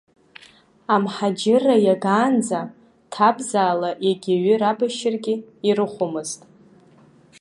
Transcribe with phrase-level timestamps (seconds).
[0.93, 2.59] Амхаџьырра иагаанӡа,
[3.11, 5.35] ҭабзалаа иагьаҩы рабашьыргьы
[5.67, 6.41] ирыхәомызт.